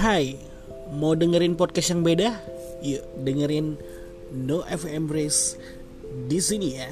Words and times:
Hai, 0.00 0.32
mau 0.96 1.12
dengerin 1.12 1.60
podcast 1.60 1.92
yang 1.92 2.00
beda? 2.00 2.32
Yuk 2.80 3.04
dengerin 3.20 3.76
No 4.32 4.64
FM 4.64 5.12
Race 5.12 5.60
di 6.24 6.40
sini 6.40 6.80
ya. 6.80 6.88